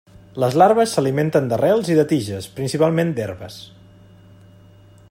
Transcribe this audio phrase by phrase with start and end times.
[0.43, 3.61] Les larves s'alimenten d'arrels i de tiges, principalment d'herbes.